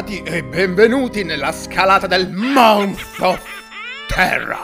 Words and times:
bentornati 0.00 0.22
e 0.22 0.42
benvenuti 0.42 1.24
nella 1.24 1.52
scalata 1.52 2.06
del 2.06 2.30
Mount 2.30 3.04
of 3.18 3.42
Terror. 4.06 4.56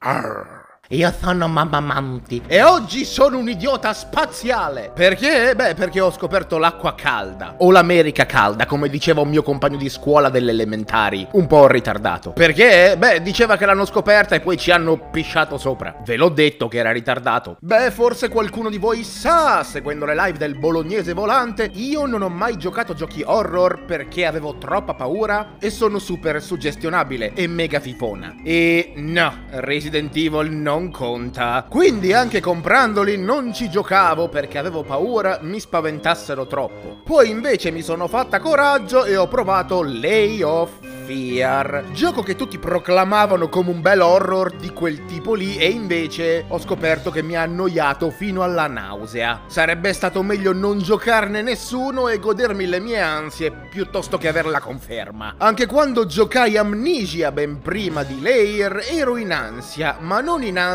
Arr. 0.00 0.51
Io 0.92 1.10
sono 1.18 1.48
Mamma 1.48 1.80
Manti. 1.80 2.42
E 2.46 2.62
oggi 2.62 3.06
sono 3.06 3.38
un 3.38 3.48
idiota 3.48 3.94
spaziale. 3.94 4.92
Perché? 4.94 5.54
Beh, 5.56 5.72
perché 5.72 6.02
ho 6.02 6.12
scoperto 6.12 6.58
l'acqua 6.58 6.94
calda. 6.94 7.54
O 7.60 7.70
l'America 7.70 8.26
calda, 8.26 8.66
come 8.66 8.90
diceva 8.90 9.22
un 9.22 9.30
mio 9.30 9.42
compagno 9.42 9.78
di 9.78 9.88
scuola 9.88 10.28
delle 10.28 10.50
elementari. 10.50 11.26
Un 11.32 11.46
po' 11.46 11.66
ritardato. 11.66 12.32
Perché? 12.32 12.96
Beh, 12.98 13.22
diceva 13.22 13.56
che 13.56 13.64
l'hanno 13.64 13.86
scoperta 13.86 14.34
e 14.34 14.40
poi 14.40 14.58
ci 14.58 14.70
hanno 14.70 15.08
pisciato 15.10 15.56
sopra. 15.56 15.96
Ve 16.04 16.16
l'ho 16.16 16.28
detto 16.28 16.68
che 16.68 16.76
era 16.76 16.92
ritardato. 16.92 17.56
Beh, 17.58 17.90
forse 17.90 18.28
qualcuno 18.28 18.68
di 18.68 18.76
voi 18.76 19.02
sa, 19.02 19.62
seguendo 19.62 20.04
le 20.04 20.14
live 20.14 20.36
del 20.36 20.58
bolognese 20.58 21.14
volante, 21.14 21.70
io 21.72 22.04
non 22.04 22.20
ho 22.20 22.28
mai 22.28 22.58
giocato 22.58 22.92
giochi 22.92 23.22
horror 23.24 23.86
perché 23.86 24.26
avevo 24.26 24.58
troppa 24.58 24.92
paura 24.92 25.54
e 25.58 25.70
sono 25.70 25.98
super 25.98 26.42
suggestionabile 26.42 27.32
e 27.32 27.46
mega 27.46 27.80
fifona. 27.80 28.34
E 28.44 28.92
no, 28.96 29.44
Resident 29.52 30.14
Evil 30.14 30.50
non 30.50 30.80
non 30.82 30.90
conta. 30.90 31.64
Quindi 31.68 32.12
anche 32.12 32.40
comprandoli 32.40 33.16
non 33.16 33.54
ci 33.54 33.70
giocavo 33.70 34.28
perché 34.28 34.58
avevo 34.58 34.82
paura 34.82 35.38
mi 35.42 35.60
spaventassero 35.60 36.46
troppo. 36.46 37.00
Poi 37.04 37.30
invece 37.30 37.70
mi 37.70 37.82
sono 37.82 38.08
fatta 38.08 38.40
coraggio 38.40 39.04
e 39.04 39.16
ho 39.16 39.28
provato 39.28 39.82
Lay 39.82 40.42
of 40.42 40.70
Fear, 41.04 41.86
gioco 41.92 42.22
che 42.22 42.36
tutti 42.36 42.58
proclamavano 42.58 43.48
come 43.48 43.70
un 43.70 43.80
bel 43.80 44.00
horror 44.00 44.54
di 44.54 44.70
quel 44.72 45.04
tipo 45.04 45.34
lì 45.34 45.56
e 45.56 45.68
invece 45.68 46.44
ho 46.46 46.58
scoperto 46.58 47.10
che 47.10 47.22
mi 47.22 47.36
ha 47.36 47.42
annoiato 47.42 48.10
fino 48.10 48.42
alla 48.42 48.68
nausea. 48.68 49.42
Sarebbe 49.46 49.92
stato 49.92 50.22
meglio 50.22 50.52
non 50.52 50.78
giocarne 50.78 51.42
nessuno 51.42 52.08
e 52.08 52.18
godermi 52.18 52.66
le 52.66 52.80
mie 52.80 53.00
ansie 53.00 53.52
piuttosto 53.70 54.16
che 54.16 54.28
aver 54.28 54.46
la 54.46 54.60
conferma. 54.60 55.34
Anche 55.38 55.66
quando 55.66 56.06
giocai 56.06 56.56
Amnesia 56.56 57.32
ben 57.32 57.60
prima 57.60 58.04
di 58.04 58.20
Layer 58.22 58.84
ero 58.88 59.16
in 59.16 59.32
ansia, 59.32 59.96
ma 60.00 60.20
non 60.20 60.42
in 60.42 60.58
ansia 60.58 60.71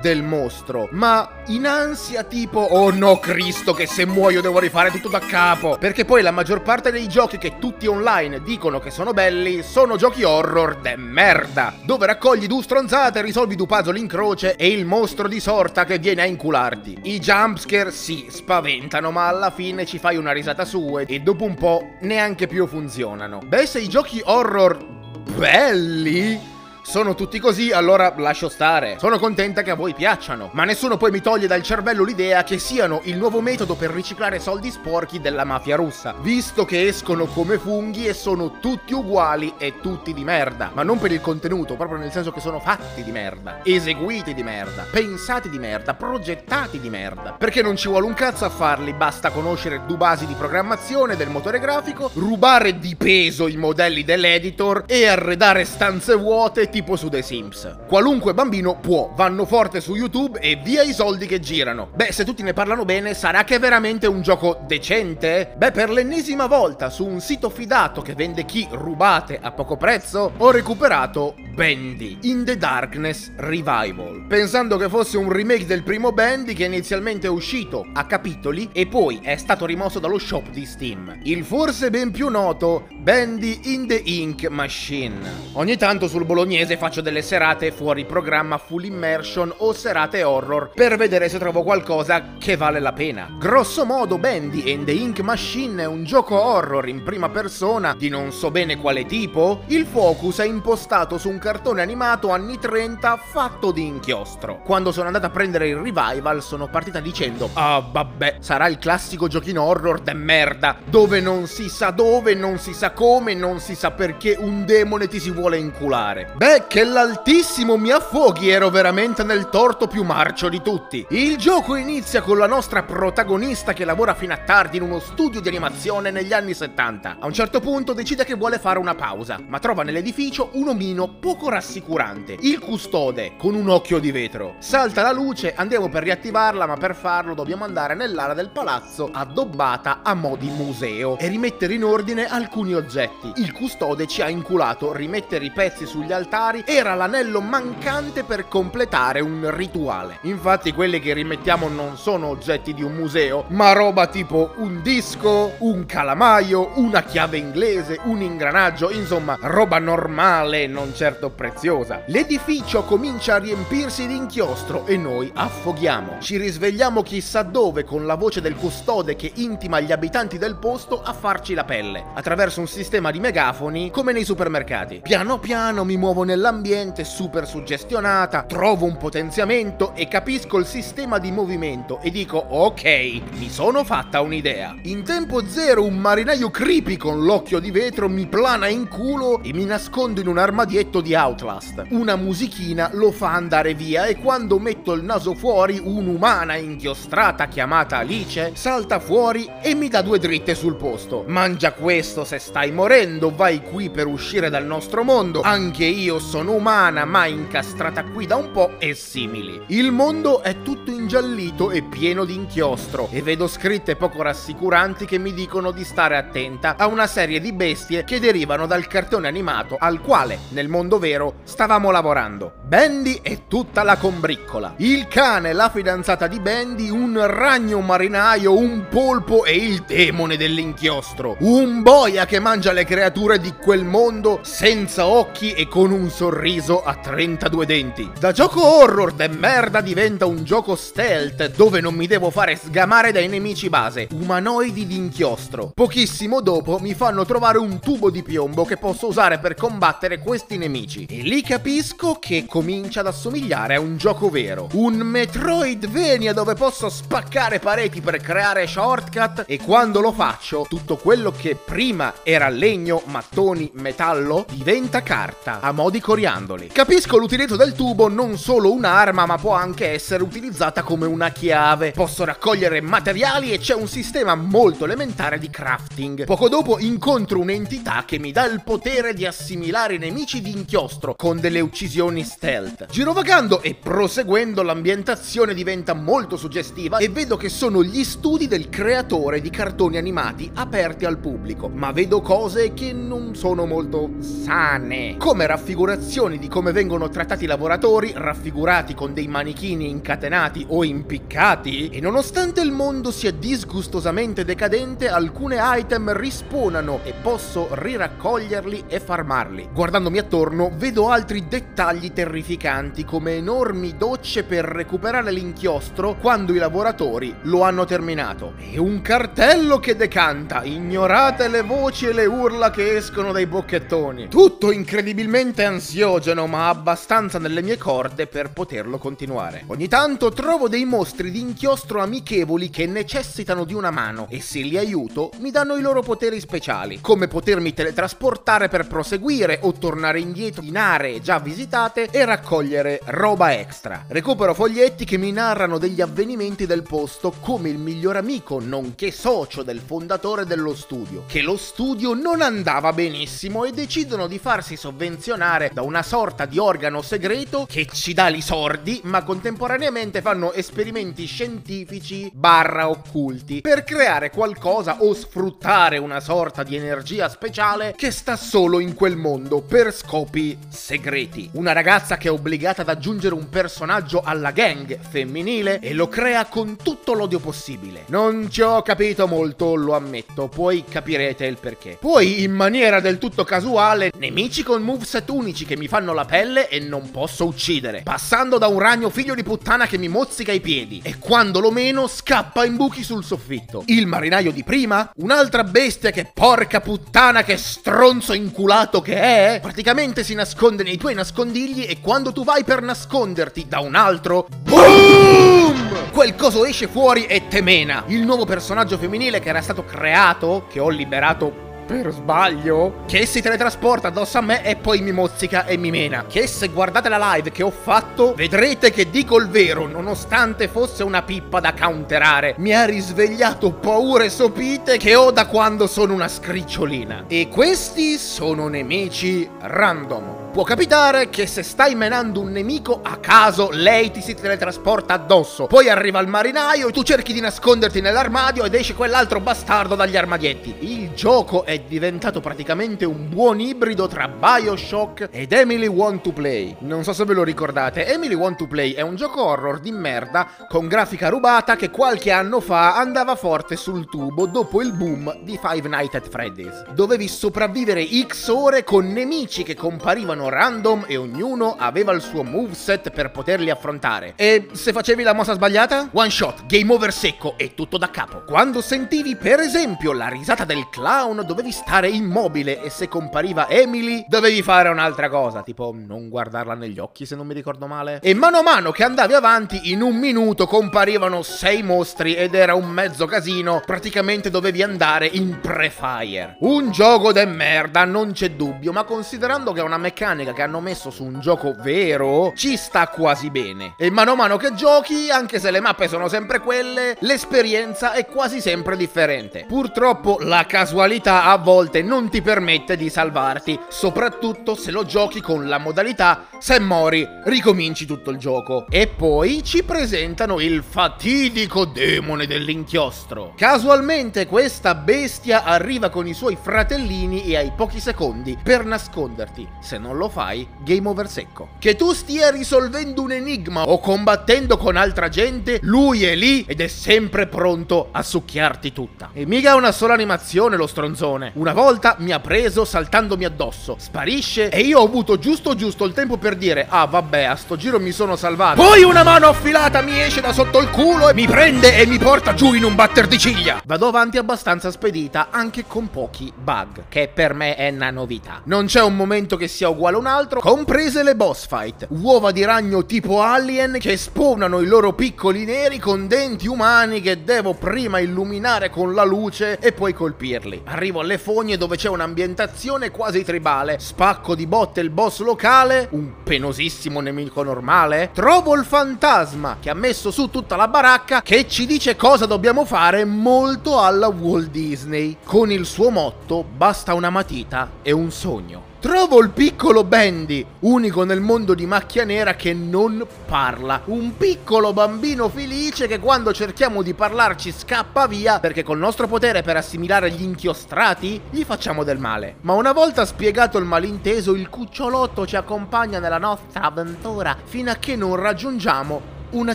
del 0.00 0.22
mostro, 0.22 0.88
ma 0.92 1.42
in 1.46 1.66
ansia 1.66 2.22
tipo 2.22 2.60
oh 2.60 2.90
no 2.90 3.18
Cristo 3.18 3.72
che 3.72 3.86
se 3.86 4.06
muoio 4.06 4.40
devo 4.40 4.58
rifare 4.58 4.90
tutto 4.90 5.08
da 5.08 5.18
capo, 5.18 5.76
perché 5.78 6.04
poi 6.04 6.22
la 6.22 6.30
maggior 6.30 6.62
parte 6.62 6.92
dei 6.92 7.08
giochi 7.08 7.38
che 7.38 7.58
tutti 7.58 7.86
online 7.86 8.42
dicono 8.42 8.78
che 8.78 8.90
sono 8.90 9.12
belli 9.12 9.62
sono 9.62 9.96
giochi 9.96 10.22
horror 10.22 10.78
de 10.80 10.96
merda, 10.96 11.74
dove 11.82 12.06
raccogli 12.06 12.46
due 12.46 12.62
stronzate, 12.62 13.22
risolvi 13.22 13.56
due 13.56 13.66
puzzle 13.66 13.98
in 13.98 14.06
croce 14.06 14.56
e 14.56 14.68
il 14.68 14.86
mostro 14.86 15.26
di 15.26 15.40
sorta 15.40 15.84
che 15.84 15.98
viene 15.98 16.22
a 16.22 16.26
incularti. 16.26 16.98
I 17.02 17.18
jumpscare 17.18 17.90
sì, 17.90 18.26
spaventano, 18.30 19.10
ma 19.10 19.26
alla 19.26 19.50
fine 19.50 19.84
ci 19.86 19.98
fai 19.98 20.16
una 20.16 20.32
risata 20.32 20.64
su 20.64 20.98
e 21.04 21.20
dopo 21.20 21.44
un 21.44 21.54
po' 21.54 21.96
neanche 22.00 22.46
più 22.46 22.66
funzionano. 22.66 23.40
Beh, 23.44 23.66
se 23.66 23.80
i 23.80 23.88
giochi 23.88 24.20
horror 24.24 24.98
belli 25.36 26.49
sono 26.90 27.14
tutti 27.14 27.38
così, 27.38 27.70
allora 27.70 28.12
lascio 28.16 28.48
stare. 28.48 28.96
Sono 28.98 29.20
contenta 29.20 29.62
che 29.62 29.70
a 29.70 29.76
voi 29.76 29.94
piacciono. 29.94 30.50
Ma 30.54 30.64
nessuno 30.64 30.96
poi 30.96 31.12
mi 31.12 31.20
toglie 31.20 31.46
dal 31.46 31.62
cervello 31.62 32.02
l'idea 32.02 32.42
che 32.42 32.58
siano 32.58 33.00
il 33.04 33.16
nuovo 33.16 33.40
metodo 33.40 33.76
per 33.76 33.92
riciclare 33.92 34.40
soldi 34.40 34.72
sporchi 34.72 35.20
della 35.20 35.44
mafia 35.44 35.76
russa. 35.76 36.16
Visto 36.18 36.64
che 36.64 36.88
escono 36.88 37.26
come 37.26 37.58
funghi 37.58 38.08
e 38.08 38.12
sono 38.12 38.58
tutti 38.58 38.92
uguali 38.92 39.54
e 39.56 39.74
tutti 39.80 40.12
di 40.12 40.24
merda. 40.24 40.72
Ma 40.74 40.82
non 40.82 40.98
per 40.98 41.12
il 41.12 41.20
contenuto, 41.20 41.76
proprio 41.76 41.96
nel 41.96 42.10
senso 42.10 42.32
che 42.32 42.40
sono 42.40 42.58
fatti 42.58 43.04
di 43.04 43.12
merda. 43.12 43.60
Eseguiti 43.62 44.34
di 44.34 44.42
merda. 44.42 44.84
Pensati 44.90 45.48
di 45.48 45.60
merda. 45.60 45.94
Progettati 45.94 46.80
di 46.80 46.90
merda. 46.90 47.36
Perché 47.38 47.62
non 47.62 47.76
ci 47.76 47.86
vuole 47.86 48.06
un 48.06 48.14
cazzo 48.14 48.44
a 48.46 48.50
farli, 48.50 48.94
basta 48.94 49.30
conoscere 49.30 49.82
due 49.86 49.96
basi 49.96 50.26
di 50.26 50.34
programmazione 50.34 51.14
del 51.14 51.28
motore 51.28 51.60
grafico, 51.60 52.10
rubare 52.14 52.80
di 52.80 52.96
peso 52.96 53.46
i 53.46 53.56
modelli 53.56 54.02
dell'editor 54.02 54.82
e 54.88 55.06
arredare 55.06 55.64
stanze 55.64 56.16
vuote 56.16 56.68
tipo 56.68 56.78
tipo 56.80 56.96
su 56.96 57.10
The 57.10 57.20
Sims. 57.20 57.76
Qualunque 57.86 58.32
bambino 58.32 58.78
può, 58.80 59.12
vanno 59.14 59.44
forte 59.44 59.82
su 59.82 59.94
YouTube 59.94 60.40
e 60.40 60.58
via 60.62 60.82
i 60.82 60.94
soldi 60.94 61.26
che 61.26 61.38
girano. 61.38 61.90
Beh, 61.94 62.10
se 62.10 62.24
tutti 62.24 62.42
ne 62.42 62.54
parlano 62.54 62.86
bene, 62.86 63.12
sarà 63.12 63.44
che 63.44 63.56
è 63.56 63.60
veramente 63.60 64.06
un 64.06 64.22
gioco 64.22 64.60
decente? 64.66 65.52
Beh, 65.58 65.72
per 65.72 65.90
l'ennesima 65.90 66.46
volta 66.46 66.88
su 66.88 67.06
un 67.06 67.20
sito 67.20 67.50
fidato 67.50 68.00
che 68.00 68.14
vende 68.14 68.46
key 68.46 68.66
rubate 68.70 69.38
a 69.40 69.52
poco 69.52 69.76
prezzo, 69.76 70.32
ho 70.38 70.50
recuperato 70.50 71.34
Bandy 71.52 72.16
in 72.22 72.44
the 72.44 72.56
Darkness 72.56 73.30
Revival, 73.36 74.24
pensando 74.26 74.78
che 74.78 74.88
fosse 74.88 75.18
un 75.18 75.30
remake 75.30 75.66
del 75.66 75.82
primo 75.82 76.10
Bandy 76.12 76.54
che 76.54 76.64
inizialmente 76.64 77.26
è 77.26 77.30
uscito 77.30 77.86
a 77.92 78.06
capitoli 78.06 78.70
e 78.72 78.86
poi 78.86 79.20
è 79.22 79.36
stato 79.36 79.66
rimosso 79.66 79.98
dallo 79.98 80.18
shop 80.18 80.48
di 80.48 80.64
Steam. 80.64 81.18
Il 81.24 81.44
forse 81.44 81.90
ben 81.90 82.12
più 82.12 82.30
noto 82.30 82.86
Bandy 83.00 83.60
in 83.64 83.86
the 83.86 84.00
Ink 84.02 84.46
Machine. 84.48 85.18
Ogni 85.52 85.76
tanto 85.76 86.08
sul 86.08 86.24
bolognese 86.24 86.69
faccio 86.76 87.00
delle 87.00 87.22
serate 87.22 87.72
fuori 87.72 88.04
programma 88.04 88.58
full 88.58 88.84
immersion 88.84 89.52
o 89.58 89.72
serate 89.72 90.22
horror 90.22 90.70
per 90.74 90.96
vedere 90.96 91.28
se 91.28 91.38
trovo 91.38 91.62
qualcosa 91.62 92.34
che 92.38 92.56
vale 92.56 92.80
la 92.80 92.92
pena. 92.92 93.28
Grosso 93.38 93.84
modo 93.84 94.18
Bandy 94.18 94.70
in 94.70 94.84
the 94.84 94.92
Ink 94.92 95.20
Machine 95.20 95.82
è 95.82 95.86
un 95.86 96.04
gioco 96.04 96.40
horror 96.40 96.88
in 96.88 97.02
prima 97.02 97.28
persona 97.28 97.94
di 97.96 98.08
non 98.08 98.32
so 98.32 98.50
bene 98.50 98.76
quale 98.76 99.06
tipo. 99.06 99.62
Il 99.66 99.86
focus 99.86 100.38
è 100.38 100.44
impostato 100.44 101.18
su 101.18 101.28
un 101.28 101.38
cartone 101.38 101.82
animato 101.82 102.30
anni 102.30 102.58
30 102.58 103.16
fatto 103.16 103.70
di 103.70 103.86
inchiostro. 103.86 104.60
Quando 104.64 104.92
sono 104.92 105.06
andato 105.06 105.26
a 105.26 105.30
prendere 105.30 105.68
il 105.68 105.76
revival 105.76 106.42
sono 106.42 106.68
partita 106.68 107.00
dicendo 107.00 107.50
Ah 107.54 107.80
vabbè, 107.80 108.36
sarà 108.40 108.66
il 108.66 108.78
classico 108.78 109.28
giochino 109.28 109.62
horror 109.62 110.00
de 110.00 110.12
merda, 110.12 110.76
dove 110.84 111.20
non 111.20 111.46
si 111.46 111.68
sa 111.68 111.90
dove, 111.90 112.34
non 112.34 112.58
si 112.58 112.72
sa 112.74 112.92
come, 112.92 113.34
non 113.34 113.60
si 113.60 113.74
sa 113.74 113.90
perché 113.90 114.36
un 114.38 114.64
demone 114.64 115.08
ti 115.08 115.20
si 115.20 115.30
vuole 115.30 115.56
inculare. 115.56 116.32
Beh, 116.36 116.49
che 116.66 116.82
l'altissimo 116.82 117.76
mi 117.76 117.92
affoghi 117.92 118.48
ero 118.48 118.70
veramente 118.70 119.22
nel 119.22 119.48
torto 119.50 119.86
più 119.86 120.02
marcio 120.02 120.48
di 120.48 120.60
tutti. 120.60 121.06
Il 121.10 121.36
gioco 121.36 121.76
inizia 121.76 122.22
con 122.22 122.38
la 122.38 122.48
nostra 122.48 122.82
protagonista 122.82 123.72
che 123.72 123.84
lavora 123.84 124.14
fino 124.14 124.32
a 124.32 124.38
tardi 124.38 124.78
in 124.78 124.82
uno 124.82 124.98
studio 124.98 125.40
di 125.40 125.46
animazione 125.46 126.10
negli 126.10 126.32
anni 126.32 126.52
70. 126.52 127.18
A 127.20 127.26
un 127.26 127.32
certo 127.32 127.60
punto 127.60 127.92
decide 127.92 128.24
che 128.24 128.34
vuole 128.34 128.58
fare 128.58 128.80
una 128.80 128.96
pausa, 128.96 129.38
ma 129.46 129.60
trova 129.60 129.84
nell'edificio 129.84 130.50
un 130.54 130.68
omino 130.68 131.18
poco 131.20 131.50
rassicurante. 131.50 132.36
Il 132.40 132.58
custode, 132.58 133.36
con 133.36 133.54
un 133.54 133.68
occhio 133.68 134.00
di 134.00 134.10
vetro. 134.10 134.56
Salta 134.58 135.02
la 135.02 135.12
luce, 135.12 135.54
andiamo 135.54 135.88
per 135.88 136.02
riattivarla, 136.02 136.66
ma 136.66 136.76
per 136.76 136.96
farlo 136.96 137.34
dobbiamo 137.34 137.64
andare 137.64 137.94
nell'ala 137.94 138.34
del 138.34 138.50
palazzo 138.50 139.08
addobbata 139.12 140.00
a 140.02 140.14
mo' 140.14 140.34
di 140.36 140.48
museo 140.48 141.16
e 141.16 141.28
rimettere 141.28 141.74
in 141.74 141.84
ordine 141.84 142.26
alcuni 142.26 142.74
oggetti. 142.74 143.30
Il 143.36 143.52
custode 143.52 144.08
ci 144.08 144.20
ha 144.20 144.28
inculato, 144.28 144.92
rimettere 144.92 145.44
i 145.44 145.52
pezzi 145.52 145.86
sugli 145.86 146.10
altari 146.10 146.38
era 146.64 146.94
l'anello 146.94 147.42
mancante 147.42 148.24
per 148.24 148.48
completare 148.48 149.20
un 149.20 149.54
rituale. 149.54 150.20
Infatti 150.22 150.72
quelli 150.72 150.98
che 150.98 151.12
rimettiamo 151.12 151.68
non 151.68 151.98
sono 151.98 152.28
oggetti 152.28 152.72
di 152.72 152.82
un 152.82 152.94
museo, 152.94 153.44
ma 153.48 153.72
roba 153.72 154.06
tipo 154.06 154.54
un 154.56 154.80
disco, 154.80 155.52
un 155.58 155.84
calamaio, 155.84 156.72
una 156.76 157.02
chiave 157.02 157.36
inglese, 157.36 158.00
un 158.04 158.22
ingranaggio, 158.22 158.90
insomma 158.90 159.36
roba 159.42 159.78
normale, 159.78 160.66
non 160.66 160.94
certo 160.94 161.28
preziosa. 161.28 162.04
L'edificio 162.06 162.84
comincia 162.84 163.34
a 163.34 163.38
riempirsi 163.38 164.06
di 164.06 164.16
inchiostro 164.16 164.86
e 164.86 164.96
noi 164.96 165.30
affoghiamo. 165.34 166.20
Ci 166.20 166.38
risvegliamo 166.38 167.02
chissà 167.02 167.42
dove 167.42 167.84
con 167.84 168.06
la 168.06 168.14
voce 168.14 168.40
del 168.40 168.56
custode 168.56 169.14
che 169.14 169.30
intima 169.34 169.78
gli 169.80 169.92
abitanti 169.92 170.38
del 170.38 170.56
posto 170.56 171.02
a 171.02 171.12
farci 171.12 171.52
la 171.52 171.64
pelle, 171.64 172.02
attraverso 172.14 172.60
un 172.60 172.66
sistema 172.66 173.10
di 173.10 173.20
megafoni 173.20 173.90
come 173.90 174.12
nei 174.12 174.24
supermercati. 174.24 175.00
Piano 175.02 175.38
piano 175.38 175.84
mi 175.84 175.98
muovo 175.98 176.28
nella 176.30 176.50
l'ambiente 176.50 177.04
super 177.04 177.46
suggestionata, 177.46 178.42
trovo 178.42 178.84
un 178.84 178.96
potenziamento 178.96 179.94
e 179.94 180.08
capisco 180.08 180.58
il 180.58 180.66
sistema 180.66 181.18
di 181.18 181.30
movimento 181.30 182.00
e 182.02 182.10
dico 182.10 182.38
ok, 182.38 183.20
mi 183.38 183.48
sono 183.48 183.84
fatta 183.84 184.20
un'idea. 184.20 184.74
In 184.82 185.04
tempo 185.04 185.46
zero 185.46 185.84
un 185.84 185.96
marinaio 185.96 186.50
creepy 186.50 186.96
con 186.96 187.22
l'occhio 187.22 187.60
di 187.60 187.70
vetro 187.70 188.08
mi 188.08 188.26
plana 188.26 188.66
in 188.66 188.88
culo 188.88 189.40
e 189.42 189.52
mi 189.52 189.64
nascondo 189.64 190.20
in 190.20 190.26
un 190.26 190.38
armadietto 190.38 191.00
di 191.00 191.14
Outlast. 191.14 191.84
Una 191.90 192.16
musichina 192.16 192.90
lo 192.92 193.12
fa 193.12 193.32
andare 193.32 193.74
via 193.74 194.06
e 194.06 194.16
quando 194.16 194.58
metto 194.58 194.92
il 194.92 195.04
naso 195.04 195.34
fuori 195.34 195.80
un'umana 195.82 196.56
inchiostrata 196.56 197.46
chiamata 197.46 197.98
Alice 197.98 198.52
salta 198.54 198.98
fuori 198.98 199.48
e 199.62 199.74
mi 199.74 199.88
dà 199.88 200.02
due 200.02 200.18
dritte 200.18 200.56
sul 200.56 200.74
posto. 200.74 201.24
Mangia 201.28 201.72
questo 201.72 202.24
se 202.24 202.38
stai 202.38 202.72
morendo, 202.72 203.32
vai 203.34 203.62
qui 203.62 203.88
per 203.88 204.06
uscire 204.06 204.50
dal 204.50 204.66
nostro 204.66 205.04
mondo. 205.04 205.42
Anche 205.42 205.84
io 205.84 206.18
sono 206.20 206.52
umana 206.52 207.04
ma 207.04 207.26
incastrata 207.26 208.04
qui 208.04 208.26
da 208.26 208.36
un 208.36 208.50
po' 208.52 208.74
e 208.78 208.94
simili. 208.94 209.60
Il 209.68 209.90
mondo 209.90 210.42
è 210.42 210.62
tutto 210.62 210.90
ingiallito 210.90 211.70
e 211.70 211.82
pieno 211.82 212.24
di 212.24 212.34
inchiostro 212.34 213.08
e 213.10 213.22
vedo 213.22 213.48
scritte 213.48 213.96
poco 213.96 214.22
rassicuranti 214.22 215.06
che 215.06 215.18
mi 215.18 215.32
dicono 215.32 215.70
di 215.70 215.84
stare 215.84 216.16
attenta 216.16 216.76
a 216.76 216.86
una 216.86 217.06
serie 217.06 217.40
di 217.40 217.52
bestie 217.52 218.04
che 218.04 218.20
derivano 218.20 218.66
dal 218.66 218.86
cartone 218.86 219.26
animato 219.26 219.76
al 219.78 220.00
quale 220.00 220.38
nel 220.50 220.68
mondo 220.68 220.98
vero, 220.98 221.36
stavamo 221.44 221.90
lavorando. 221.90 222.52
Bendy 222.62 223.20
e 223.22 223.46
tutta 223.48 223.82
la 223.82 223.96
combriccola. 223.96 224.74
Il 224.76 225.08
cane, 225.08 225.52
la 225.52 225.70
fidanzata 225.70 226.26
di 226.26 226.38
Bendy, 226.38 226.90
un 226.90 227.20
ragno 227.26 227.80
marinaio, 227.80 228.56
un 228.56 228.86
polpo 228.88 229.44
e 229.44 229.56
il 229.56 229.82
demone 229.86 230.36
dell'inchiostro. 230.36 231.36
Un 231.40 231.82
boia 231.82 232.26
che 232.26 232.38
mangia 232.38 232.72
le 232.72 232.84
creature 232.84 233.38
di 233.38 233.54
quel 233.54 233.84
mondo 233.84 234.40
senza 234.42 235.06
occhi 235.06 235.52
e 235.52 235.66
con 235.66 235.90
un 235.90 236.09
sorriso 236.10 236.82
a 236.82 236.96
32 236.96 237.66
denti. 237.66 238.10
Da 238.18 238.32
gioco 238.32 238.64
horror 238.64 239.12
de 239.12 239.28
merda 239.28 239.80
diventa 239.80 240.26
un 240.26 240.44
gioco 240.44 240.74
stealth 240.74 241.54
dove 241.54 241.80
non 241.80 241.94
mi 241.94 242.06
devo 242.06 242.30
fare 242.30 242.56
sgamare 242.56 243.12
dai 243.12 243.28
nemici 243.28 243.68
base, 243.68 244.08
umanoidi 244.12 244.86
d'inchiostro. 244.86 245.72
Pochissimo 245.74 246.40
dopo 246.40 246.78
mi 246.78 246.94
fanno 246.94 247.24
trovare 247.24 247.58
un 247.58 247.78
tubo 247.78 248.10
di 248.10 248.22
piombo 248.22 248.64
che 248.64 248.76
posso 248.76 249.06
usare 249.06 249.38
per 249.38 249.54
combattere 249.54 250.18
questi 250.18 250.58
nemici. 250.58 251.06
E 251.08 251.22
lì 251.22 251.42
capisco 251.42 252.16
che 252.18 252.46
comincia 252.46 253.00
ad 253.00 253.06
assomigliare 253.06 253.76
a 253.76 253.80
un 253.80 253.96
gioco 253.96 254.28
vero. 254.28 254.68
Un 254.72 254.96
Metroidvania 254.96 256.32
dove 256.32 256.54
posso 256.54 256.88
spaccare 256.88 257.58
pareti 257.58 258.00
per 258.00 258.18
creare 258.20 258.66
shortcut 258.66 259.44
e 259.46 259.58
quando 259.58 260.00
lo 260.00 260.12
faccio 260.12 260.66
tutto 260.68 260.96
quello 260.96 261.32
che 261.32 261.56
prima 261.56 262.14
era 262.22 262.48
legno, 262.48 263.02
mattoni, 263.06 263.70
metallo 263.74 264.46
diventa 264.50 265.02
carta 265.02 265.60
a 265.60 265.72
mo' 265.72 265.90
di 266.00 266.06
coriandoli. 266.06 266.68
Capisco 266.68 267.18
l'utilizzo 267.18 267.56
del 267.56 267.74
tubo 267.74 268.08
non 268.08 268.38
solo 268.38 268.72
un'arma 268.72 269.26
ma 269.26 269.36
può 269.36 269.52
anche 269.52 269.90
essere 269.90 270.22
utilizzata 270.22 270.82
come 270.82 271.06
una 271.06 271.28
chiave. 271.28 271.92
Posso 271.92 272.24
raccogliere 272.24 272.80
materiali 272.80 273.52
e 273.52 273.58
c'è 273.58 273.74
un 273.74 273.86
sistema 273.86 274.34
molto 274.34 274.86
elementare 274.86 275.38
di 275.38 275.50
crafting. 275.50 276.24
Poco 276.24 276.48
dopo 276.48 276.78
incontro 276.78 277.38
un'entità 277.38 278.04
che 278.06 278.18
mi 278.18 278.32
dà 278.32 278.46
il 278.46 278.62
potere 278.64 279.12
di 279.12 279.26
assimilare 279.26 279.94
i 279.94 279.98
nemici 279.98 280.40
di 280.40 280.50
inchiostro 280.50 281.14
con 281.14 281.38
delle 281.38 281.60
uccisioni 281.60 282.24
stealth. 282.24 282.86
Girovagando 282.90 283.60
e 283.60 283.74
proseguendo 283.74 284.62
l'ambientazione 284.62 285.52
diventa 285.52 285.92
molto 285.92 286.36
suggestiva 286.36 286.98
e 286.98 287.10
vedo 287.10 287.36
che 287.36 287.50
sono 287.50 287.84
gli 287.84 288.02
studi 288.04 288.48
del 288.48 288.70
creatore 288.70 289.40
di 289.40 289.50
cartoni 289.50 289.98
animati 289.98 290.50
aperti 290.54 291.04
al 291.04 291.18
pubblico, 291.18 291.68
ma 291.68 291.92
vedo 291.92 292.22
cose 292.22 292.72
che 292.72 292.92
non 292.92 293.34
sono 293.34 293.66
molto 293.66 294.10
sane, 294.20 295.16
come 295.18 295.46
raffigurazioni 295.90 296.38
di 296.38 296.48
come 296.48 296.70
vengono 296.70 297.08
trattati 297.08 297.44
i 297.44 297.46
lavoratori, 297.46 298.12
raffigurati 298.14 298.94
con 298.94 299.12
dei 299.12 299.26
manichini 299.26 299.88
incatenati 299.88 300.64
o 300.68 300.84
impiccati, 300.84 301.88
e 301.88 302.00
nonostante 302.00 302.60
il 302.60 302.70
mondo 302.70 303.10
sia 303.10 303.32
disgustosamente 303.32 304.44
decadente, 304.44 305.08
alcune 305.08 305.58
item 305.60 306.12
rispawnano 306.12 307.00
e 307.02 307.14
posso 307.20 307.68
riraccoglierli 307.72 308.84
e 308.86 309.00
farmarli. 309.00 309.68
Guardandomi 309.72 310.18
attorno 310.18 310.70
vedo 310.76 311.08
altri 311.08 311.48
dettagli 311.48 312.12
terrificanti 312.12 313.04
come 313.04 313.34
enormi 313.34 313.96
docce 313.96 314.44
per 314.44 314.64
recuperare 314.64 315.32
l'inchiostro 315.32 316.16
quando 316.20 316.52
i 316.52 316.58
lavoratori 316.58 317.34
lo 317.42 317.62
hanno 317.62 317.84
terminato. 317.84 318.54
E 318.58 318.78
un 318.78 319.00
cartello 319.02 319.80
che 319.80 319.96
decanta, 319.96 320.62
ignorate 320.62 321.48
le 321.48 321.62
voci 321.62 322.06
e 322.06 322.12
le 322.12 322.26
urla 322.26 322.70
che 322.70 322.96
escono 322.96 323.32
dai 323.32 323.46
bocchettoni. 323.46 324.28
Tutto 324.28 324.70
incredibilmente 324.70 325.64
ansiogeno 325.80 326.46
ma 326.46 326.68
abbastanza 326.68 327.38
nelle 327.38 327.62
mie 327.62 327.78
corde 327.78 328.26
per 328.26 328.50
poterlo 328.50 328.98
continuare. 328.98 329.64
Ogni 329.68 329.88
tanto 329.88 330.30
trovo 330.30 330.68
dei 330.68 330.84
mostri 330.84 331.30
di 331.30 331.40
inchiostro 331.40 332.02
amichevoli 332.02 332.68
che 332.68 332.86
necessitano 332.86 333.64
di 333.64 333.72
una 333.72 333.90
mano 333.90 334.26
e 334.28 334.42
se 334.42 334.60
li 334.60 334.76
aiuto 334.76 335.30
mi 335.38 335.50
danno 335.50 335.76
i 335.76 335.80
loro 335.80 336.02
poteri 336.02 336.38
speciali, 336.38 337.00
come 337.00 337.28
potermi 337.28 337.72
teletrasportare 337.72 338.68
per 338.68 338.86
proseguire 338.86 339.60
o 339.62 339.72
tornare 339.72 340.20
indietro 340.20 340.62
in 340.62 340.76
aree 340.76 341.20
già 341.20 341.38
visitate 341.38 342.08
e 342.10 342.24
raccogliere 342.26 343.00
roba 343.06 343.58
extra. 343.58 344.04
Recupero 344.06 344.52
foglietti 344.52 345.06
che 345.06 345.16
mi 345.16 345.32
narrano 345.32 345.78
degli 345.78 346.02
avvenimenti 346.02 346.66
del 346.66 346.82
posto 346.82 347.32
come 347.40 347.70
il 347.70 347.78
miglior 347.78 348.16
amico 348.16 348.60
nonché 348.60 349.10
socio 349.10 349.62
del 349.62 349.80
fondatore 349.80 350.44
dello 350.44 350.74
studio, 350.74 351.24
che 351.26 351.40
lo 351.40 351.56
studio 351.56 352.12
non 352.12 352.42
andava 352.42 352.92
benissimo 352.92 353.64
e 353.64 353.72
decidono 353.72 354.26
di 354.26 354.38
farsi 354.38 354.76
sovvenzionare 354.76 355.59
da 355.68 355.82
una 355.82 356.02
sorta 356.02 356.46
di 356.46 356.58
organo 356.58 357.02
segreto 357.02 357.66
che 357.68 357.86
ci 357.92 358.14
dà 358.14 358.28
i 358.28 358.40
sordi 358.40 359.00
ma 359.04 359.22
contemporaneamente 359.22 360.22
fanno 360.22 360.52
esperimenti 360.52 361.26
scientifici 361.26 362.30
barra 362.32 362.88
occulti 362.88 363.60
per 363.60 363.84
creare 363.84 364.30
qualcosa 364.30 365.02
o 365.02 365.12
sfruttare 365.12 365.98
una 365.98 366.20
sorta 366.20 366.62
di 366.62 366.76
energia 366.76 367.28
speciale 367.28 367.94
che 367.96 368.10
sta 368.10 368.36
solo 368.36 368.78
in 368.78 368.94
quel 368.94 369.16
mondo 369.16 369.60
per 369.60 369.92
scopi 369.92 370.56
segreti. 370.68 371.50
Una 371.52 371.72
ragazza 371.72 372.16
che 372.16 372.28
è 372.28 372.32
obbligata 372.32 372.82
ad 372.82 372.88
aggiungere 372.88 373.34
un 373.34 373.48
personaggio 373.48 374.22
alla 374.22 374.50
gang 374.52 374.98
femminile 374.98 375.80
e 375.80 375.92
lo 375.92 376.08
crea 376.08 376.46
con 376.46 376.76
tutto 376.76 377.12
l'odio 377.12 377.38
possibile. 377.38 378.04
Non 378.08 378.50
ci 378.50 378.62
ho 378.62 378.82
capito 378.82 379.26
molto, 379.26 379.74
lo 379.74 379.94
ammetto, 379.94 380.48
poi 380.48 380.84
capirete 380.88 381.44
il 381.44 381.58
perché. 381.58 381.96
Poi, 382.00 382.42
in 382.42 382.52
maniera 382.52 383.00
del 383.00 383.18
tutto 383.18 383.44
casuale, 383.44 384.10
nemici 384.16 384.62
con 384.62 384.82
moveset 384.82 385.28
unici 385.28 385.49
che 385.52 385.76
mi 385.76 385.88
fanno 385.88 386.12
la 386.12 386.24
pelle 386.24 386.68
e 386.68 386.80
non 386.80 387.10
posso 387.10 387.44
uccidere, 387.46 388.02
passando 388.02 388.58
da 388.58 388.66
un 388.66 388.78
ragno 388.78 389.10
figlio 389.10 389.34
di 389.34 389.42
puttana 389.42 389.86
che 389.86 389.98
mi 389.98 390.08
mozzica 390.08 390.52
i 390.52 390.60
piedi 390.60 391.00
e 391.02 391.18
quando 391.18 391.60
lo 391.60 391.70
meno 391.70 392.06
scappa 392.06 392.64
in 392.64 392.76
buchi 392.76 393.02
sul 393.02 393.24
soffitto. 393.24 393.82
Il 393.86 394.06
marinaio 394.06 394.52
di 394.52 394.62
prima, 394.62 395.10
un'altra 395.16 395.64
bestia 395.64 396.10
che 396.10 396.30
porca 396.32 396.80
puttana 396.80 397.42
che 397.42 397.56
stronzo 397.56 398.32
inculato 398.32 399.00
che 399.00 399.20
è, 399.20 399.58
praticamente 399.60 400.24
si 400.24 400.34
nasconde 400.34 400.82
nei 400.82 400.96
tuoi 400.96 401.14
nascondigli 401.14 401.86
e 401.88 402.00
quando 402.00 402.32
tu 402.32 402.44
vai 402.44 402.64
per 402.64 402.82
nasconderti 402.82 403.66
da 403.68 403.80
un 403.80 403.94
altro, 403.94 404.46
BOOM! 404.62 406.10
Quel 406.12 406.34
coso 406.34 406.64
esce 406.64 406.88
fuori 406.88 407.26
e 407.26 407.48
te 407.48 407.62
mena. 407.62 408.04
Il 408.08 408.24
nuovo 408.24 408.44
personaggio 408.44 408.98
femminile 408.98 409.40
che 409.40 409.48
era 409.48 409.62
stato 409.62 409.84
creato, 409.84 410.66
che 410.70 410.80
ho 410.80 410.88
liberato 410.88 411.68
per 411.90 412.12
sbaglio, 412.12 413.02
che 413.04 413.26
si 413.26 413.42
teletrasporta 413.42 414.06
addosso 414.06 414.38
a 414.38 414.42
me 414.42 414.62
e 414.64 414.76
poi 414.76 415.00
mi 415.00 415.10
mozzica 415.10 415.66
e 415.66 415.76
mi 415.76 415.90
mena. 415.90 416.24
Che 416.28 416.46
se 416.46 416.68
guardate 416.68 417.08
la 417.08 417.34
live 417.34 417.50
che 417.50 417.64
ho 417.64 417.72
fatto, 417.72 418.32
vedrete 418.36 418.92
che 418.92 419.10
dico 419.10 419.36
il 419.38 419.48
vero, 419.48 419.88
nonostante 419.88 420.68
fosse 420.68 421.02
una 421.02 421.22
pippa 421.22 421.58
da 421.58 421.74
counterare. 421.74 422.54
Mi 422.58 422.72
ha 422.72 422.84
risvegliato 422.84 423.72
paure 423.72 424.30
sopite 424.30 424.98
che 424.98 425.16
ho 425.16 425.32
da 425.32 425.46
quando 425.46 425.88
sono 425.88 426.14
una 426.14 426.28
scricciolina. 426.28 427.24
E 427.26 427.48
questi 427.48 428.18
sono 428.18 428.68
nemici 428.68 429.50
random. 429.58 430.38
Può 430.52 430.64
capitare 430.64 431.30
che 431.30 431.46
se 431.46 431.62
stai 431.62 431.94
menando 431.94 432.40
un 432.40 432.50
nemico 432.50 432.98
a 433.04 433.18
caso 433.18 433.68
lei 433.70 434.10
ti 434.10 434.20
si 434.20 434.34
teletrasporta 434.34 435.14
addosso. 435.14 435.66
Poi 435.66 435.88
arriva 435.88 436.18
il 436.18 436.26
marinaio 436.26 436.88
e 436.88 436.92
tu 436.92 437.04
cerchi 437.04 437.32
di 437.32 437.38
nasconderti 437.38 438.00
nell'armadio 438.00 438.64
ed 438.64 438.74
esce 438.74 438.94
quell'altro 438.94 439.38
bastardo 439.38 439.94
dagli 439.94 440.16
armadietti. 440.16 440.74
Il 440.80 441.12
gioco 441.14 441.64
è 441.64 441.79
diventato 441.86 442.40
praticamente 442.40 443.04
un 443.04 443.28
buon 443.28 443.60
ibrido 443.60 444.06
tra 444.06 444.28
Bioshock 444.28 445.28
ed 445.30 445.52
Emily 445.52 445.86
Want 445.86 446.22
to 446.22 446.32
Play. 446.32 446.76
Non 446.80 447.04
so 447.04 447.12
se 447.12 447.24
ve 447.24 447.34
lo 447.34 447.42
ricordate, 447.42 448.06
Emily 448.06 448.34
Want 448.34 448.56
to 448.56 448.66
Play 448.66 448.92
è 448.92 449.00
un 449.00 449.16
gioco 449.16 449.44
horror 449.44 449.80
di 449.80 449.92
merda 449.92 450.48
con 450.68 450.88
grafica 450.88 451.28
rubata 451.28 451.76
che 451.76 451.90
qualche 451.90 452.30
anno 452.30 452.60
fa 452.60 452.96
andava 452.96 453.36
forte 453.36 453.76
sul 453.76 454.08
tubo 454.08 454.46
dopo 454.46 454.80
il 454.82 454.92
boom 454.92 455.42
di 455.42 455.58
Five 455.60 455.88
Nights 455.88 456.14
at 456.14 456.28
Freddy's. 456.28 456.84
Dovevi 456.92 457.28
sopravvivere 457.28 458.06
X 458.06 458.48
ore 458.48 458.84
con 458.84 459.12
nemici 459.12 459.62
che 459.62 459.74
comparivano 459.74 460.48
random 460.48 461.04
e 461.06 461.16
ognuno 461.16 461.76
aveva 461.78 462.12
il 462.12 462.22
suo 462.22 462.42
moveset 462.42 463.10
per 463.10 463.30
poterli 463.30 463.70
affrontare. 463.70 464.32
E 464.36 464.68
se 464.72 464.92
facevi 464.92 465.22
la 465.22 465.34
mossa 465.34 465.54
sbagliata? 465.54 466.08
One 466.12 466.30
shot, 466.30 466.66
game 466.66 466.92
over 466.92 467.12
secco 467.12 467.54
e 467.56 467.74
tutto 467.74 467.98
da 467.98 468.10
capo. 468.10 468.42
Quando 468.46 468.80
sentivi 468.80 469.36
per 469.36 469.60
esempio 469.60 470.12
la 470.12 470.28
risata 470.28 470.64
del 470.64 470.88
clown 470.90 471.44
dovevi 471.46 471.59
stare 471.68 472.08
immobile 472.08 472.82
e 472.82 472.88
se 472.90 473.08
compariva 473.08 473.68
Emily 473.68 474.24
dovevi 474.26 474.62
fare 474.62 474.88
un'altra 474.88 475.28
cosa, 475.28 475.62
tipo 475.62 475.94
non 475.94 476.28
guardarla 476.30 476.74
negli 476.74 476.98
occhi 476.98 477.26
se 477.26 477.36
non 477.36 477.46
mi 477.46 477.54
ricordo 477.54 477.86
male. 477.86 478.20
E 478.22 478.34
mano 478.34 478.58
a 478.58 478.62
mano 478.62 478.90
che 478.90 479.04
andavi 479.04 479.34
avanti 479.34 479.92
in 479.92 480.00
un 480.00 480.16
minuto 480.16 480.66
comparivano 480.66 481.42
sei 481.42 481.82
mostri 481.82 482.34
ed 482.34 482.54
era 482.54 482.74
un 482.74 482.88
mezzo 482.88 483.26
casino, 483.26 483.82
praticamente 483.84 484.50
dovevi 484.50 484.82
andare 484.82 485.26
in 485.26 485.60
pre-fire. 485.60 486.56
Un 486.60 486.90
gioco 486.90 487.32
de 487.32 487.44
merda, 487.44 488.04
non 488.04 488.32
c'è 488.32 488.52
dubbio, 488.52 488.92
ma 488.92 489.04
considerando 489.04 489.72
che 489.72 489.80
è 489.80 489.84
una 489.84 489.98
meccanica 489.98 490.52
che 490.52 490.62
hanno 490.62 490.80
messo 490.80 491.10
su 491.10 491.24
un 491.24 491.40
gioco 491.40 491.74
vero 491.78 492.52
ci 492.54 492.76
sta 492.76 493.08
quasi 493.08 493.50
bene. 493.50 493.94
E 493.98 494.10
mano 494.10 494.32
a 494.32 494.36
mano 494.36 494.56
che 494.56 494.74
giochi, 494.74 495.30
anche 495.30 495.58
se 495.58 495.70
le 495.70 495.80
mappe 495.80 496.08
sono 496.08 496.28
sempre 496.28 496.60
quelle, 496.60 497.16
l'esperienza 497.20 498.12
è 498.12 498.26
quasi 498.26 498.60
sempre 498.60 498.96
differente. 498.96 499.64
Purtroppo 499.66 500.38
la 500.40 500.64
casualità 500.66 501.44
a 501.50 501.56
volte 501.56 502.00
non 502.00 502.30
ti 502.30 502.42
permette 502.42 502.96
di 502.96 503.10
salvarti, 503.10 503.76
soprattutto 503.88 504.76
se 504.76 504.92
lo 504.92 505.04
giochi 505.04 505.40
con 505.40 505.68
la 505.68 505.78
modalità 505.78 506.46
se 506.60 506.78
mori 506.78 507.26
ricominci 507.44 508.06
tutto 508.06 508.30
il 508.30 508.36
gioco. 508.36 508.86
E 508.88 509.08
poi 509.08 509.64
ci 509.64 509.82
presentano 509.82 510.60
il 510.60 510.84
fatidico 510.88 511.86
demone 511.86 512.46
dell'inchiostro. 512.46 513.54
Casualmente 513.56 514.46
questa 514.46 514.94
bestia 514.94 515.64
arriva 515.64 516.08
con 516.08 516.28
i 516.28 516.34
suoi 516.34 516.56
fratellini 516.60 517.44
e 517.44 517.56
hai 517.56 517.72
pochi 517.74 517.98
secondi 517.98 518.56
per 518.62 518.84
nasconderti. 518.84 519.66
Se 519.80 519.98
non 519.98 520.16
lo 520.16 520.28
fai, 520.28 520.68
game 520.84 521.08
over 521.08 521.28
secco. 521.28 521.70
Che 521.80 521.96
tu 521.96 522.12
stia 522.12 522.50
risolvendo 522.50 523.22
un 523.22 523.32
enigma 523.32 523.82
o 523.82 523.98
combattendo 523.98 524.76
con 524.76 524.96
altra 524.96 525.28
gente, 525.28 525.80
lui 525.82 526.24
è 526.24 526.36
lì 526.36 526.64
ed 526.68 526.80
è 526.80 526.86
sempre 526.86 527.48
pronto 527.48 528.10
a 528.12 528.22
succhiarti 528.22 528.92
tutta. 528.92 529.30
E 529.32 529.46
mica 529.46 529.74
una 529.74 529.90
sola 529.90 530.14
animazione 530.14 530.76
lo 530.76 530.86
stronzone. 530.86 531.38
Una 531.54 531.72
volta 531.72 532.16
mi 532.18 532.32
ha 532.32 532.40
preso 532.40 532.84
saltandomi 532.84 533.44
addosso, 533.44 533.96
sparisce 533.98 534.68
e 534.68 534.80
io 534.80 535.00
ho 535.00 535.04
avuto 535.04 535.38
giusto 535.38 535.74
giusto 535.74 536.04
il 536.04 536.12
tempo 536.12 536.36
per 536.36 536.56
dire 536.56 536.86
"Ah, 536.88 537.06
vabbè, 537.06 537.44
a 537.44 537.56
sto 537.56 537.76
giro 537.76 537.98
mi 537.98 538.12
sono 538.12 538.36
salvato". 538.36 538.82
Poi 538.82 539.02
una 539.02 539.22
mano 539.22 539.48
affilata 539.48 540.02
mi 540.02 540.20
esce 540.20 540.40
da 540.40 540.52
sotto 540.52 540.80
il 540.80 540.90
culo 540.90 541.28
e 541.28 541.34
mi 541.34 541.46
prende 541.46 541.96
e 541.96 542.06
mi 542.06 542.18
porta 542.18 542.54
giù 542.54 542.74
in 542.74 542.84
un 542.84 542.94
batter 542.94 543.26
di 543.26 543.38
ciglia. 543.38 543.80
Vado 543.84 544.08
avanti 544.08 544.38
abbastanza 544.38 544.90
spedita 544.90 545.48
anche 545.50 545.84
con 545.86 546.10
pochi 546.10 546.52
bug, 546.54 547.04
che 547.08 547.30
per 547.32 547.54
me 547.54 547.76
è 547.76 547.90
una 547.90 548.10
novità. 548.10 548.60
Non 548.64 548.86
c'è 548.86 549.02
un 549.02 549.16
momento 549.16 549.56
che 549.56 549.68
sia 549.68 549.88
uguale 549.88 550.16
a 550.16 550.18
un 550.20 550.26
altro, 550.26 550.60
comprese 550.60 551.22
le 551.22 551.34
boss 551.36 551.66
fight. 551.66 552.06
Uova 552.10 552.50
di 552.50 552.64
ragno 552.64 553.06
tipo 553.06 553.42
alien 553.42 553.96
che 553.98 554.16
spawnano 554.16 554.80
i 554.80 554.86
loro 554.86 555.12
piccoli 555.12 555.64
neri 555.64 555.98
con 555.98 556.26
denti 556.26 556.66
umani 556.66 557.20
che 557.20 557.44
devo 557.44 557.74
prima 557.74 558.18
illuminare 558.18 558.90
con 558.90 559.14
la 559.14 559.24
luce 559.24 559.78
e 559.78 559.92
poi 559.92 560.12
colpirli. 560.12 560.82
Arrivo 560.84 561.20
alle 561.30 561.38
fogne 561.38 561.76
dove 561.76 561.96
c'è 561.96 562.08
un'ambientazione 562.08 563.12
quasi 563.12 563.44
tribale, 563.44 563.98
spacco 564.00 564.56
di 564.56 564.66
botte 564.66 565.00
il 565.00 565.10
boss 565.10 565.40
locale, 565.40 566.08
un 566.10 566.42
penosissimo 566.42 567.20
nemico 567.20 567.62
normale, 567.62 568.30
trovo 568.34 568.74
il 568.74 568.84
fantasma 568.84 569.76
che 569.80 569.90
ha 569.90 569.94
messo 569.94 570.32
su 570.32 570.50
tutta 570.50 570.74
la 570.74 570.88
baracca 570.88 571.40
che 571.40 571.68
ci 571.68 571.86
dice 571.86 572.16
cosa 572.16 572.46
dobbiamo 572.46 572.84
fare 572.84 573.24
molto 573.24 574.00
alla 574.00 574.26
Walt 574.26 574.70
Disney. 574.70 575.36
Con 575.44 575.70
il 575.70 575.86
suo 575.86 576.10
motto 576.10 576.64
basta 576.64 577.14
una 577.14 577.30
matita 577.30 577.90
e 578.02 578.10
un 578.10 578.32
sogno. 578.32 578.89
Trovo 579.00 579.40
il 579.40 579.48
piccolo 579.48 580.04
Bendy, 580.04 580.62
unico 580.80 581.24
nel 581.24 581.40
mondo 581.40 581.72
di 581.72 581.86
macchia 581.86 582.22
nera 582.24 582.52
che 582.52 582.74
non 582.74 583.26
parla. 583.46 584.02
Un 584.04 584.36
piccolo 584.36 584.92
bambino 584.92 585.48
felice 585.48 586.06
che 586.06 586.18
quando 586.18 586.52
cerchiamo 586.52 587.00
di 587.00 587.14
parlarci 587.14 587.72
scappa 587.72 588.26
via 588.26 588.60
perché 588.60 588.82
col 588.82 588.98
nostro 588.98 589.26
potere 589.26 589.62
per 589.62 589.78
assimilare 589.78 590.30
gli 590.30 590.42
inchiostrati 590.42 591.40
gli 591.48 591.64
facciamo 591.64 592.04
del 592.04 592.18
male. 592.18 592.56
Ma 592.60 592.74
una 592.74 592.92
volta 592.92 593.24
spiegato 593.24 593.78
il 593.78 593.86
malinteso, 593.86 594.52
il 594.52 594.68
cucciolotto 594.68 595.46
ci 595.46 595.56
accompagna 595.56 596.18
nella 596.18 596.36
nostra 596.36 596.82
avventura 596.82 597.56
fino 597.64 597.90
a 597.90 597.94
che 597.94 598.16
non 598.16 598.36
raggiungiamo 598.36 599.38
una 599.50 599.74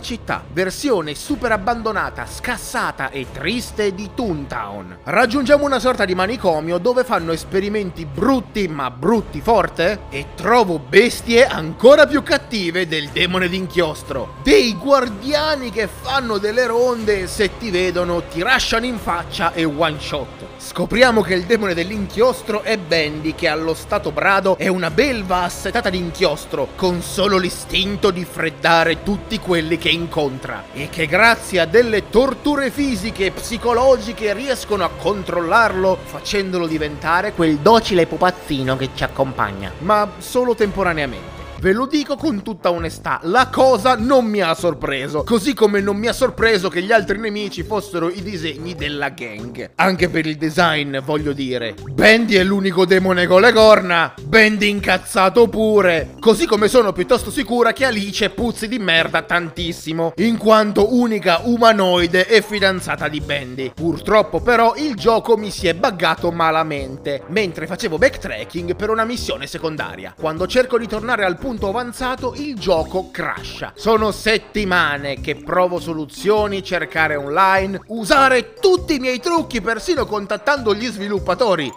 città, 0.00 0.42
versione 0.52 1.14
super 1.14 1.52
abbandonata, 1.52 2.26
scassata 2.26 3.10
e 3.10 3.26
triste 3.30 3.94
di 3.94 4.10
Toontown. 4.14 4.98
Raggiungiamo 5.04 5.64
una 5.64 5.78
sorta 5.78 6.04
di 6.04 6.14
manicomio 6.14 6.78
dove 6.78 7.04
fanno 7.04 7.32
esperimenti 7.32 8.06
brutti 8.06 8.68
ma 8.68 8.90
brutti 8.90 9.40
forte 9.40 10.02
e 10.08 10.28
trovo 10.34 10.78
bestie 10.78 11.46
ancora 11.46 12.06
più 12.06 12.22
cattive 12.22 12.86
del 12.86 13.08
demone 13.08 13.48
d'inchiostro. 13.48 14.36
Dei 14.42 14.74
guardiani 14.74 15.70
che 15.70 15.88
fanno 15.88 16.38
delle 16.38 16.66
ronde 16.66 17.22
e 17.22 17.26
se 17.26 17.58
ti 17.58 17.70
vedono 17.70 18.22
ti 18.22 18.40
lasciano 18.40 18.86
in 18.86 18.98
faccia 18.98 19.52
e 19.52 19.64
one 19.64 19.98
shot. 20.00 20.44
Scopriamo 20.56 21.20
che 21.20 21.34
il 21.34 21.44
demone 21.44 21.74
dell'inchiostro 21.74 22.62
è 22.62 22.78
Bendy 22.78 23.34
che 23.34 23.48
allo 23.48 23.74
stato 23.74 24.10
brado 24.10 24.56
è 24.56 24.68
una 24.68 24.90
belva 24.90 25.42
assetata 25.42 25.90
di 25.90 25.98
inchiostro 25.98 26.68
con 26.76 27.02
solo 27.02 27.36
l'istinto 27.36 28.10
di 28.10 28.24
freddare 28.24 29.02
tutti 29.02 29.38
quelli 29.38 29.65
quelli 29.66 29.78
che 29.78 29.88
incontra 29.88 30.66
e 30.72 30.88
che 30.88 31.06
grazie 31.06 31.58
a 31.58 31.66
delle 31.66 32.08
torture 32.08 32.70
fisiche 32.70 33.26
e 33.26 33.30
psicologiche 33.32 34.32
riescono 34.32 34.84
a 34.84 34.90
controllarlo 34.90 35.98
facendolo 36.04 36.68
diventare 36.68 37.32
quel 37.32 37.56
docile 37.56 38.06
pupazzino 38.06 38.76
che 38.76 38.90
ci 38.94 39.02
accompagna, 39.02 39.72
ma 39.78 40.08
solo 40.18 40.54
temporaneamente. 40.54 41.35
Ve 41.66 41.72
lo 41.72 41.86
dico 41.86 42.14
con 42.14 42.44
tutta 42.44 42.70
onestà, 42.70 43.18
la 43.24 43.48
cosa 43.48 43.96
non 43.96 44.24
mi 44.24 44.40
ha 44.40 44.54
sorpreso, 44.54 45.24
così 45.24 45.52
come 45.52 45.80
non 45.80 45.96
mi 45.96 46.06
ha 46.06 46.12
sorpreso 46.12 46.68
che 46.68 46.80
gli 46.80 46.92
altri 46.92 47.18
nemici 47.18 47.64
fossero 47.64 48.08
i 48.08 48.22
disegni 48.22 48.76
della 48.76 49.08
gang. 49.08 49.72
Anche 49.74 50.08
per 50.08 50.26
il 50.26 50.36
design, 50.36 50.98
voglio 50.98 51.32
dire. 51.32 51.74
Bendy 51.90 52.36
è 52.36 52.44
l'unico 52.44 52.86
demone 52.86 53.26
con 53.26 53.40
le 53.40 53.52
corna, 53.52 54.14
Bendy 54.22 54.68
incazzato 54.68 55.48
pure, 55.48 56.14
così 56.20 56.46
come 56.46 56.68
sono 56.68 56.92
piuttosto 56.92 57.32
sicura 57.32 57.72
che 57.72 57.84
Alice 57.84 58.30
puzzi 58.30 58.68
di 58.68 58.78
merda 58.78 59.22
tantissimo, 59.22 60.12
in 60.18 60.36
quanto 60.36 60.94
unica 60.94 61.40
umanoide 61.42 62.28
e 62.28 62.42
fidanzata 62.42 63.08
di 63.08 63.20
Bendy. 63.20 63.72
Purtroppo 63.74 64.40
però 64.40 64.74
il 64.76 64.94
gioco 64.94 65.36
mi 65.36 65.50
si 65.50 65.66
è 65.66 65.74
buggato 65.74 66.30
malamente, 66.30 67.24
mentre 67.30 67.66
facevo 67.66 67.98
backtracking 67.98 68.76
per 68.76 68.90
una 68.90 69.04
missione 69.04 69.48
secondaria. 69.48 70.14
Quando 70.16 70.46
cerco 70.46 70.78
di 70.78 70.86
tornare 70.86 71.24
al 71.24 71.36
punto 71.36 71.54
avanzato 71.62 72.34
il 72.36 72.58
gioco 72.58 73.10
crasha. 73.10 73.72
Sono 73.74 74.10
settimane 74.10 75.20
che 75.20 75.36
provo 75.36 75.80
soluzioni, 75.80 76.62
cercare 76.62 77.16
online, 77.16 77.80
usare 77.86 78.54
tutti 78.54 78.96
i 78.96 78.98
miei 78.98 79.20
trucchi, 79.20 79.60
persino 79.60 80.04
contattando 80.04 80.74
gli 80.74 80.86
sviluppatori. 80.86 81.72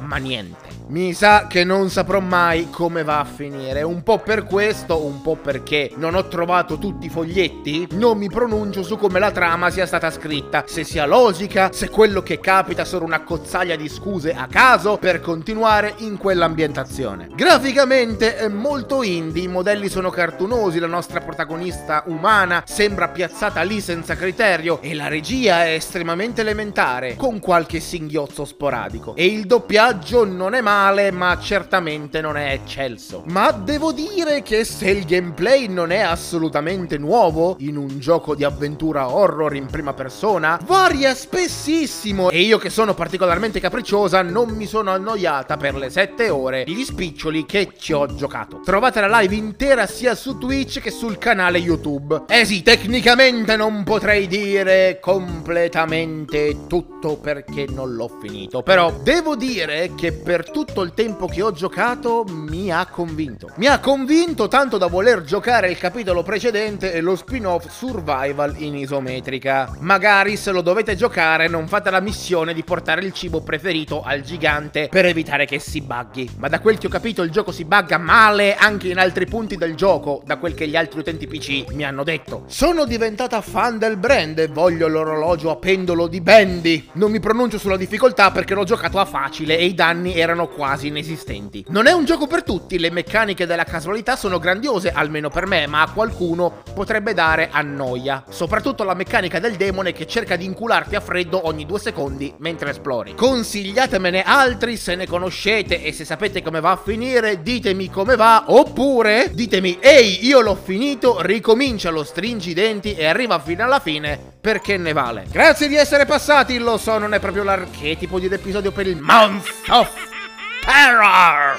Ma 0.00 0.16
niente. 0.16 0.79
Mi 0.90 1.14
sa 1.14 1.46
che 1.46 1.62
non 1.62 1.88
saprò 1.88 2.18
mai 2.18 2.68
come 2.68 3.04
va 3.04 3.20
a 3.20 3.24
finire. 3.24 3.82
Un 3.82 4.02
po' 4.02 4.18
per 4.18 4.42
questo, 4.42 5.04
un 5.04 5.22
po' 5.22 5.36
perché 5.36 5.92
non 5.94 6.16
ho 6.16 6.26
trovato 6.26 6.78
tutti 6.78 7.06
i 7.06 7.08
foglietti, 7.08 7.86
non 7.92 8.18
mi 8.18 8.28
pronuncio 8.28 8.82
su 8.82 8.96
come 8.96 9.20
la 9.20 9.30
trama 9.30 9.70
sia 9.70 9.86
stata 9.86 10.10
scritta, 10.10 10.64
se 10.66 10.82
sia 10.82 11.06
logica, 11.06 11.70
se 11.72 11.90
quello 11.90 12.24
che 12.24 12.40
capita 12.40 12.84
sono 12.84 13.04
una 13.04 13.22
cozzaglia 13.22 13.76
di 13.76 13.88
scuse 13.88 14.32
a 14.32 14.48
caso 14.48 14.96
per 14.96 15.20
continuare 15.20 15.94
in 15.98 16.16
quell'ambientazione. 16.16 17.28
Graficamente 17.36 18.34
è 18.36 18.48
molto 18.48 19.04
indie, 19.04 19.44
i 19.44 19.48
modelli 19.48 19.88
sono 19.88 20.10
cartunosi, 20.10 20.80
la 20.80 20.88
nostra 20.88 21.20
protagonista 21.20 22.02
umana 22.06 22.64
sembra 22.66 23.06
piazzata 23.10 23.62
lì 23.62 23.80
senza 23.80 24.16
criterio 24.16 24.80
e 24.82 24.96
la 24.96 25.06
regia 25.06 25.66
è 25.66 25.74
estremamente 25.74 26.40
elementare, 26.40 27.14
con 27.14 27.38
qualche 27.38 27.78
singhiozzo 27.78 28.44
sporadico. 28.44 29.14
E 29.14 29.26
il 29.26 29.46
doppiaggio 29.46 30.24
non 30.24 30.54
è 30.54 30.60
mai 30.60 30.78
male, 30.80 31.10
ma 31.10 31.38
certamente 31.38 32.22
non 32.22 32.38
è 32.38 32.52
eccelso. 32.52 33.24
Ma 33.26 33.50
devo 33.52 33.92
dire 33.92 34.42
che 34.42 34.64
se 34.64 34.88
il 34.88 35.04
gameplay 35.04 35.68
non 35.68 35.90
è 35.90 36.00
assolutamente 36.00 36.96
nuovo 36.96 37.56
in 37.58 37.76
un 37.76 37.98
gioco 37.98 38.34
di 38.34 38.44
avventura 38.44 39.10
horror 39.10 39.54
in 39.54 39.66
prima 39.66 39.92
persona, 39.92 40.58
varia 40.64 41.14
spessissimo 41.14 42.30
e 42.30 42.40
io 42.40 42.56
che 42.56 42.70
sono 42.70 42.94
particolarmente 42.94 43.60
capricciosa 43.60 44.22
non 44.22 44.50
mi 44.50 44.66
sono 44.66 44.90
annoiata 44.90 45.58
per 45.58 45.74
le 45.74 45.90
7 45.90 46.30
ore 46.30 46.64
gli 46.66 46.82
spiccioli 46.82 47.44
che 47.44 47.72
ci 47.78 47.92
ho 47.92 48.06
giocato. 48.14 48.60
Trovate 48.64 49.00
la 49.00 49.20
live 49.20 49.34
intera 49.34 49.86
sia 49.86 50.14
su 50.14 50.38
Twitch 50.38 50.80
che 50.80 50.90
sul 50.90 51.18
canale 51.18 51.58
YouTube. 51.58 52.22
Eh 52.26 52.46
sì, 52.46 52.62
tecnicamente 52.62 53.56
non 53.56 53.84
potrei 53.84 54.26
dire 54.26 54.98
completamente 55.00 56.66
tutto 56.66 57.18
perché 57.18 57.66
non 57.68 57.94
l'ho 57.94 58.10
finito, 58.20 58.62
però 58.62 58.90
devo 59.02 59.36
dire 59.36 59.92
che 59.94 60.12
per 60.12 60.50
tutto 60.50 60.68
tutto 60.70 60.82
il 60.82 60.94
tempo 60.94 61.26
che 61.26 61.42
ho 61.42 61.50
giocato 61.50 62.24
mi 62.28 62.70
ha 62.70 62.86
convinto. 62.86 63.50
Mi 63.56 63.66
ha 63.66 63.80
convinto 63.80 64.46
tanto 64.46 64.78
da 64.78 64.86
voler 64.86 65.22
giocare 65.22 65.68
il 65.68 65.76
capitolo 65.76 66.22
precedente 66.22 66.92
e 66.92 67.00
lo 67.00 67.16
spin-off 67.16 67.68
Survival 67.68 68.54
in 68.58 68.76
isometrica. 68.76 69.76
Magari 69.80 70.36
se 70.36 70.52
lo 70.52 70.60
dovete 70.60 70.94
giocare 70.94 71.48
non 71.48 71.66
fate 71.66 71.90
la 71.90 71.98
missione 71.98 72.54
di 72.54 72.62
portare 72.62 73.04
il 73.04 73.12
cibo 73.12 73.40
preferito 73.40 74.02
al 74.02 74.20
gigante 74.20 74.86
per 74.88 75.06
evitare 75.06 75.44
che 75.44 75.58
si 75.58 75.80
buggi. 75.80 76.30
Ma 76.38 76.46
da 76.46 76.60
quel 76.60 76.78
che 76.78 76.86
ho 76.86 76.90
capito 76.90 77.22
il 77.22 77.32
gioco 77.32 77.50
si 77.50 77.64
bugga 77.64 77.98
male 77.98 78.54
anche 78.54 78.90
in 78.90 78.98
altri 78.98 79.26
punti 79.26 79.56
del 79.56 79.74
gioco, 79.74 80.22
da 80.24 80.36
quel 80.36 80.54
che 80.54 80.68
gli 80.68 80.76
altri 80.76 81.00
utenti 81.00 81.26
PC 81.26 81.72
mi 81.72 81.84
hanno 81.84 82.04
detto. 82.04 82.44
Sono 82.46 82.84
diventata 82.84 83.40
fan 83.40 83.76
del 83.76 83.96
brand 83.96 84.38
e 84.38 84.46
voglio 84.46 84.86
l'orologio 84.86 85.50
a 85.50 85.56
pendolo 85.56 86.06
di 86.06 86.20
Bendy. 86.20 86.90
Non 86.92 87.10
mi 87.10 87.18
pronuncio 87.18 87.58
sulla 87.58 87.76
difficoltà 87.76 88.30
perché 88.30 88.54
l'ho 88.54 88.62
giocato 88.62 89.00
a 89.00 89.04
facile 89.04 89.58
e 89.58 89.64
i 89.64 89.74
danni 89.74 90.14
erano 90.14 90.46
quasi 90.50 90.88
inesistenti. 90.88 91.64
Non 91.68 91.86
è 91.86 91.92
un 91.92 92.04
gioco 92.04 92.26
per 92.26 92.42
tutti, 92.42 92.78
le 92.78 92.90
meccaniche 92.90 93.46
della 93.46 93.64
casualità 93.64 94.16
sono 94.16 94.38
grandiose, 94.38 94.92
almeno 94.92 95.30
per 95.30 95.46
me, 95.46 95.66
ma 95.66 95.82
a 95.82 95.90
qualcuno 95.90 96.62
potrebbe 96.74 97.14
dare 97.14 97.48
annoia. 97.50 98.24
Soprattutto 98.28 98.84
la 98.84 98.94
meccanica 98.94 99.38
del 99.38 99.56
demone 99.56 99.92
che 99.92 100.06
cerca 100.06 100.36
di 100.36 100.44
incularti 100.44 100.96
a 100.96 101.00
freddo 101.00 101.46
ogni 101.46 101.66
due 101.66 101.78
secondi 101.78 102.34
mentre 102.38 102.70
esplori. 102.70 103.14
Consigliatemene 103.14 104.22
altri 104.22 104.76
se 104.76 104.94
ne 104.94 105.06
conoscete 105.06 105.82
e 105.82 105.92
se 105.92 106.04
sapete 106.04 106.42
come 106.42 106.60
va 106.60 106.72
a 106.72 106.80
finire, 106.82 107.42
ditemi 107.42 107.90
come 107.90 108.16
va, 108.16 108.44
oppure 108.48 109.30
ditemi, 109.32 109.78
ehi, 109.80 110.26
io 110.26 110.40
l'ho 110.40 110.56
finito, 110.56 111.20
ricomincia 111.22 111.90
lo 111.90 112.04
stringi 112.04 112.50
i 112.50 112.54
denti 112.54 112.94
e 112.94 113.06
arriva 113.06 113.38
fino 113.38 113.64
alla 113.64 113.80
fine 113.80 114.18
perché 114.40 114.76
ne 114.76 114.92
vale. 114.92 115.26
Grazie 115.30 115.68
di 115.68 115.76
essere 115.76 116.06
passati, 116.06 116.58
lo 116.58 116.78
so, 116.78 116.98
non 116.98 117.14
è 117.14 117.20
proprio 117.20 117.42
l'archetipo 117.42 118.18
di 118.18 118.26
un 118.26 118.32
episodio 118.32 118.72
per 118.72 118.86
il 118.86 119.00
Month 119.00 119.46
of 119.68 120.19
Terror! 120.64 121.58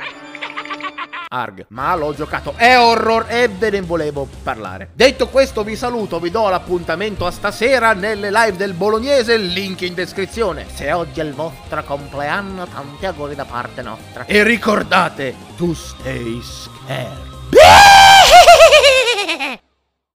Arg, 1.32 1.66
ma 1.68 1.94
l'ho 1.94 2.12
giocato, 2.12 2.54
è 2.56 2.76
horror 2.76 3.26
e 3.28 3.46
ve 3.46 3.70
ne 3.70 3.80
volevo 3.82 4.28
parlare. 4.42 4.90
Detto 4.94 5.28
questo 5.28 5.62
vi 5.62 5.76
saluto, 5.76 6.18
vi 6.18 6.30
do 6.30 6.48
l'appuntamento 6.48 7.24
a 7.24 7.30
stasera 7.30 7.92
nelle 7.92 8.30
live 8.30 8.56
del 8.56 8.72
Bolognese, 8.72 9.36
link 9.36 9.82
in 9.82 9.94
descrizione. 9.94 10.66
Se 10.72 10.90
oggi 10.90 11.20
è 11.20 11.22
il 11.22 11.34
vostro 11.34 11.84
compleanno, 11.84 12.66
tanti 12.66 13.06
auguri 13.06 13.36
da 13.36 13.44
parte 13.44 13.82
nostra. 13.82 14.24
E 14.24 14.42
ricordate, 14.42 15.34
to 15.56 15.72
stay 15.72 16.40
scared. 16.42 17.28